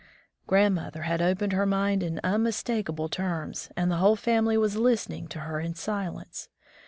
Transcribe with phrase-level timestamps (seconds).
[0.25, 5.27] *' Grandmother had opened her mind in unmistakable terms, and the whole family was listening
[5.27, 6.49] to her in silence.